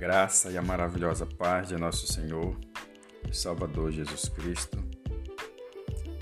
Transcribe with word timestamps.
graça 0.00 0.50
e 0.50 0.56
a 0.56 0.62
maravilhosa 0.62 1.26
paz 1.26 1.68
de 1.68 1.76
nosso 1.76 2.10
Senhor 2.10 2.58
e 3.30 3.36
Salvador 3.36 3.92
Jesus 3.92 4.30
Cristo. 4.30 4.82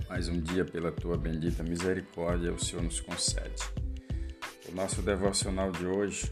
Mais 0.08 0.28
um 0.28 0.40
dia, 0.40 0.64
pela 0.64 0.90
tua 0.90 1.16
bendita 1.16 1.62
misericórdia, 1.62 2.52
o 2.52 2.58
Senhor 2.58 2.82
nos 2.82 2.98
concede. 2.98 3.62
O 4.68 4.74
nosso 4.74 5.00
devocional 5.00 5.70
de 5.70 5.86
hoje, 5.86 6.28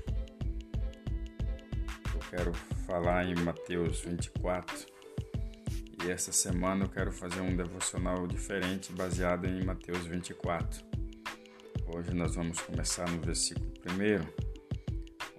eu 2.13 2.21
quero 2.31 2.53
falar 2.85 3.25
em 3.25 3.37
Mateus 3.37 4.01
24. 4.01 4.85
E 6.03 6.11
essa 6.11 6.33
semana 6.33 6.87
eu 6.87 6.89
quero 6.89 7.13
fazer 7.13 7.43
um 7.43 7.55
devocional 7.55 8.27
diferente, 8.27 8.93
baseado 8.93 9.45
em 9.47 9.65
Mateus 9.65 10.05
24. 10.05 10.85
Hoje 11.95 12.13
nós 12.13 12.35
vamos 12.35 12.61
começar 12.61 13.09
no 13.09 13.21
versículo 13.21 13.71
1 13.89 14.47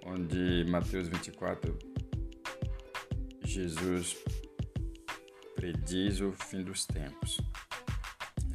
onde 0.08 0.64
Mateus 0.70 1.06
24, 1.08 1.87
Jesus 3.48 4.14
prediz 5.54 6.20
o 6.20 6.32
fim 6.32 6.62
dos 6.62 6.84
tempos. 6.84 7.40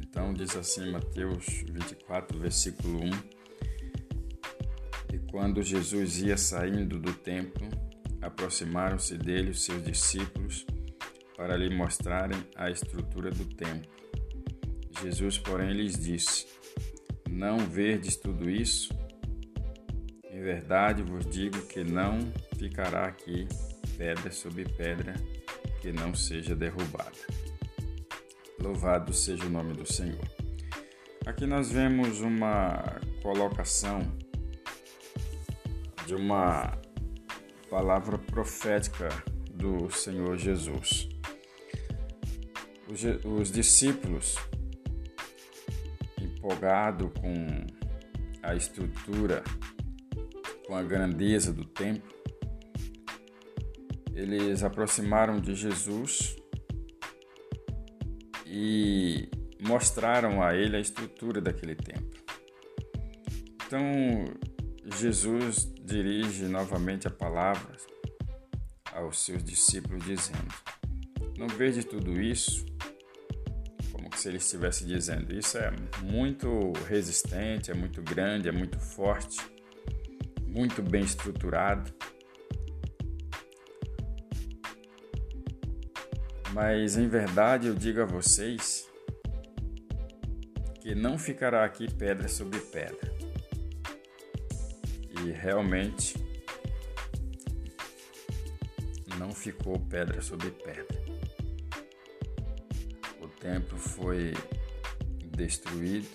Então 0.00 0.32
diz 0.32 0.54
assim 0.54 0.92
Mateus 0.92 1.46
24, 1.68 2.38
versículo 2.38 3.00
1: 3.02 3.10
E 5.12 5.18
quando 5.30 5.62
Jesus 5.62 6.22
ia 6.22 6.36
saindo 6.36 7.00
do 7.00 7.12
templo, 7.12 7.68
aproximaram-se 8.22 9.18
dele 9.18 9.50
os 9.50 9.64
seus 9.64 9.82
discípulos 9.82 10.64
para 11.36 11.56
lhe 11.56 11.74
mostrarem 11.74 12.38
a 12.54 12.70
estrutura 12.70 13.30
do 13.30 13.46
templo. 13.46 13.90
Jesus, 15.02 15.38
porém, 15.38 15.72
lhes 15.72 15.98
disse: 15.98 16.46
Não 17.28 17.58
verdes 17.58 18.14
tudo 18.16 18.48
isso? 18.48 18.94
verdade 20.44 21.02
vos 21.02 21.24
digo 21.24 21.62
que 21.62 21.82
não 21.82 22.18
ficará 22.58 23.06
aqui 23.06 23.48
pedra 23.96 24.30
sobre 24.30 24.64
pedra 24.64 25.14
que 25.80 25.92
não 25.92 26.14
seja 26.14 26.54
derrubada. 26.54 27.12
Louvado 28.58 29.12
seja 29.12 29.44
o 29.44 29.50
nome 29.50 29.74
do 29.74 29.86
Senhor. 29.86 30.28
Aqui 31.26 31.46
nós 31.46 31.70
vemos 31.70 32.20
uma 32.20 33.00
colocação 33.22 34.00
de 36.06 36.14
uma 36.14 36.78
palavra 37.70 38.18
profética 38.18 39.08
do 39.50 39.90
Senhor 39.90 40.36
Jesus. 40.36 41.08
Os, 42.88 43.02
os 43.24 43.50
discípulos, 43.50 44.36
empolgados 46.20 47.10
com 47.20 47.66
a 48.42 48.54
estrutura 48.54 49.42
com 50.66 50.74
a 50.74 50.82
grandeza 50.82 51.52
do 51.52 51.64
templo, 51.64 52.13
eles 54.14 54.62
aproximaram 54.62 55.40
de 55.40 55.54
Jesus 55.54 56.36
e 58.46 59.28
mostraram 59.60 60.42
a 60.42 60.54
ele 60.54 60.76
a 60.76 60.80
estrutura 60.80 61.40
daquele 61.40 61.74
templo. 61.74 62.22
Então, 63.66 63.82
Jesus 64.96 65.72
dirige 65.82 66.44
novamente 66.44 67.08
a 67.08 67.10
palavra 67.10 67.76
aos 68.92 69.24
seus 69.24 69.42
discípulos, 69.42 70.04
dizendo: 70.04 70.54
Não 71.36 71.48
vejo 71.48 71.84
tudo 71.84 72.20
isso? 72.20 72.64
Como 73.90 74.08
se 74.16 74.28
ele 74.28 74.36
estivesse 74.36 74.84
dizendo: 74.84 75.34
Isso 75.34 75.58
é 75.58 75.72
muito 76.02 76.72
resistente, 76.86 77.70
é 77.70 77.74
muito 77.74 78.00
grande, 78.02 78.48
é 78.48 78.52
muito 78.52 78.78
forte 78.78 79.38
muito 80.54 80.80
bem 80.82 81.02
estruturado. 81.02 81.92
Mas 86.54 86.96
em 86.96 87.08
verdade 87.08 87.66
eu 87.66 87.74
digo 87.74 88.00
a 88.00 88.04
vocês 88.04 88.88
que 90.80 90.94
não 90.94 91.18
ficará 91.18 91.64
aqui 91.64 91.92
pedra 91.92 92.28
sobre 92.28 92.60
pedra. 92.60 93.12
E 95.20 95.32
realmente 95.32 96.14
não 99.18 99.32
ficou 99.32 99.80
pedra 99.80 100.22
sobre 100.22 100.52
pedra. 100.52 101.04
O 103.20 103.26
templo 103.26 103.76
foi 103.76 104.32
destruído 105.36 106.08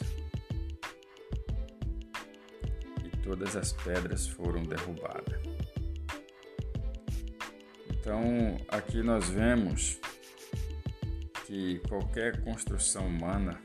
todas 3.29 3.55
as 3.55 3.73
pedras 3.73 4.25
foram 4.25 4.63
derrubadas. 4.63 5.39
Então, 7.91 8.57
aqui 8.69 9.03
nós 9.03 9.29
vemos 9.29 9.99
que 11.49 11.79
qualquer 11.89 12.43
construção 12.43 13.07
humana, 13.07 13.59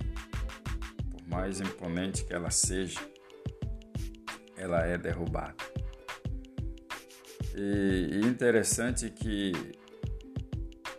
por 1.10 1.28
mais 1.28 1.60
imponente 1.60 2.24
que 2.24 2.32
ela 2.32 2.50
seja, 2.50 2.98
ela 4.56 4.86
é 4.86 4.96
derrubada. 4.96 5.54
E 7.54 8.22
interessante 8.24 9.10
que 9.10 9.52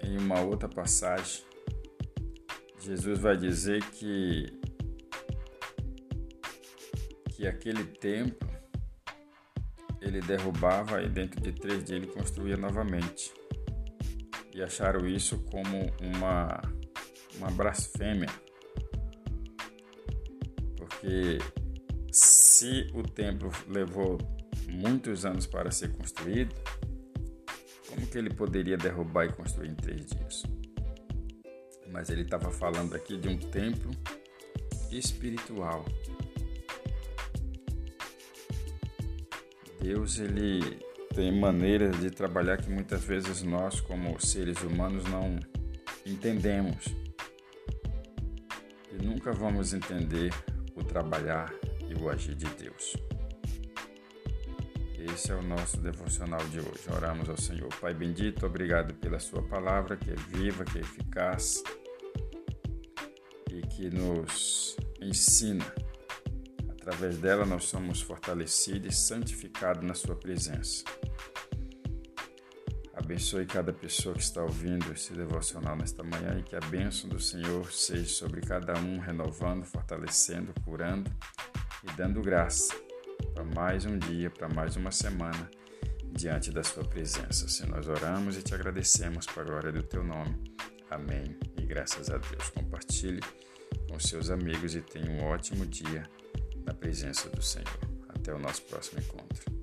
em 0.03 0.15
uma 0.19 0.41
outra 0.41 0.69
passagem, 0.69 1.43
Jesus 2.79 3.17
vai 3.17 3.35
dizer 3.35 3.83
que 3.89 4.45
que 7.35 7.47
aquele 7.47 7.83
templo 7.83 8.47
ele 9.99 10.21
derrubava 10.21 11.01
e 11.01 11.09
dentro 11.09 11.41
de 11.41 11.51
três 11.51 11.83
dias 11.83 12.03
ele 12.03 12.13
construía 12.13 12.55
novamente. 12.55 13.33
E 14.53 14.61
acharam 14.61 15.05
isso 15.05 15.39
como 15.51 15.91
uma, 15.99 16.61
uma 17.37 17.49
blasfêmia. 17.51 18.29
Porque 20.77 21.39
se 22.11 22.89
o 22.93 23.03
templo 23.03 23.51
levou 23.67 24.17
muitos 24.69 25.25
anos 25.25 25.45
para 25.45 25.71
ser 25.71 25.91
construído, 25.93 26.53
como 27.89 28.07
que 28.07 28.17
ele 28.17 28.33
poderia 28.33 28.77
derrubar 28.77 29.25
e 29.25 29.33
construir 29.33 29.69
em 29.69 29.75
três 29.75 30.05
dias? 30.05 30.43
Mas 31.91 32.09
ele 32.09 32.21
estava 32.23 32.51
falando 32.51 32.95
aqui 32.95 33.17
de 33.17 33.27
um 33.29 33.37
templo 33.37 33.91
espiritual 34.91 35.85
Deus 39.85 40.17
ele 40.17 40.79
tem 41.13 41.31
maneiras 41.31 41.99
de 41.99 42.09
trabalhar 42.09 42.57
que 42.57 42.67
muitas 42.71 43.03
vezes 43.03 43.43
nós, 43.43 43.79
como 43.79 44.19
seres 44.19 44.59
humanos, 44.63 45.03
não 45.05 45.39
entendemos. 46.03 46.85
E 48.97 49.03
nunca 49.05 49.31
vamos 49.31 49.73
entender 49.73 50.31
o 50.75 50.83
trabalhar 50.83 51.53
e 51.89 51.93
o 52.01 52.09
agir 52.09 52.35
de 52.35 52.47
Deus. 52.55 52.95
Esse 54.97 55.31
é 55.31 55.35
o 55.35 55.41
nosso 55.41 55.77
devocional 55.77 56.43
de 56.47 56.59
hoje. 56.59 56.89
Oramos 56.91 57.29
ao 57.29 57.37
Senhor. 57.37 57.69
Pai 57.79 57.93
bendito, 57.93 58.45
obrigado 58.45 58.93
pela 58.95 59.19
Sua 59.19 59.43
palavra 59.43 59.97
que 59.97 60.11
é 60.11 60.15
viva, 60.15 60.63
que 60.65 60.77
é 60.77 60.81
eficaz 60.81 61.63
e 63.51 63.61
que 63.67 63.89
nos 63.89 64.75
ensina 65.01 65.65
Através 66.85 67.17
dela 67.17 67.47
nós 67.47 67.63
somos 67.63 67.99
fortalecidos 67.99 68.93
e 68.93 68.95
santificados 68.95 69.83
na 69.83 69.95
Sua 69.95 70.15
presença. 70.15 70.83
Abençoe 73.05 73.45
cada 73.45 73.71
pessoa 73.71 74.15
que 74.15 74.21
está 74.21 74.41
ouvindo 74.41 74.91
esse 74.91 75.13
devocional 75.13 75.75
nesta 75.75 76.01
manhã 76.01 76.39
e 76.39 76.41
que 76.41 76.55
a 76.55 76.59
bênção 76.59 77.07
do 77.07 77.19
Senhor 77.19 77.71
seja 77.71 78.07
sobre 78.07 78.41
cada 78.41 78.73
um, 78.79 78.97
renovando, 78.97 79.63
fortalecendo, 79.63 80.51
curando 80.63 81.11
e 81.83 81.91
dando 81.95 82.19
graça 82.19 82.73
para 83.35 83.43
mais 83.43 83.85
um 83.85 83.99
dia, 83.99 84.31
para 84.31 84.49
mais 84.49 84.75
uma 84.75 84.89
semana 84.89 85.51
diante 86.13 86.49
da 86.49 86.63
Sua 86.63 86.83
presença. 86.83 87.47
Se 87.47 87.63
nós 87.67 87.87
oramos 87.87 88.37
e 88.37 88.41
te 88.41 88.55
agradecemos 88.55 89.27
para 89.27 89.43
a 89.43 89.45
glória 89.45 89.71
do 89.71 89.83
Teu 89.83 90.03
nome. 90.03 90.41
Amém. 90.89 91.37
E 91.59 91.61
graças 91.63 92.09
a 92.09 92.17
Deus. 92.17 92.49
Compartilhe 92.49 93.21
com 93.87 93.99
seus 93.99 94.31
amigos 94.31 94.73
e 94.73 94.81
tenha 94.81 95.11
um 95.11 95.25
ótimo 95.25 95.63
dia 95.63 96.09
na 96.65 96.73
presença 96.73 97.29
do 97.29 97.43
Senhor. 97.43 97.79
Até 98.09 98.33
o 98.33 98.39
nosso 98.39 98.63
próximo 98.63 98.99
encontro. 98.99 99.54